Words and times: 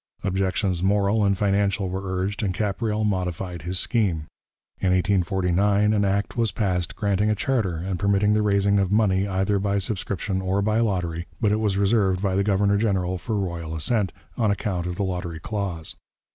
Objections 0.23 0.81
moral 0.81 1.23
and 1.23 1.37
financial 1.37 1.87
were 1.87 2.01
urged, 2.17 2.41
and 2.41 2.55
Capreol 2.55 3.03
modified 3.05 3.61
his 3.61 3.77
scheme. 3.77 4.25
In 4.79 4.91
1849 4.93 5.93
an 5.93 6.03
Act 6.03 6.35
was 6.35 6.51
passed 6.51 6.95
granting 6.95 7.29
a 7.29 7.35
charter 7.35 7.75
and 7.75 7.99
permitting 7.99 8.33
the 8.33 8.41
raising 8.41 8.79
of 8.79 8.91
money 8.91 9.27
either 9.27 9.59
by 9.59 9.77
subscription 9.77 10.41
or 10.41 10.63
by 10.63 10.79
lottery, 10.79 11.27
but 11.39 11.51
it 11.51 11.59
was 11.59 11.77
reserved 11.77 12.19
by 12.19 12.33
the 12.35 12.43
governor 12.43 12.79
general 12.79 13.19
for 13.19 13.37
royal 13.37 13.75
assent, 13.75 14.11
on 14.39 14.49
account 14.49 14.87
of 14.87 14.95
the 14.95 15.03
lottery 15.03 15.39
clause. 15.39 15.95